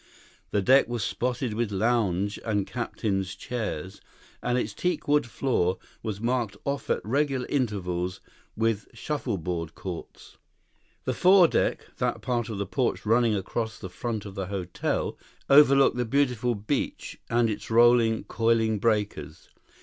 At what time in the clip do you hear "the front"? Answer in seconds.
13.77-14.25